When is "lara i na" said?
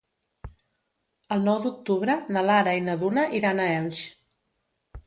2.49-2.97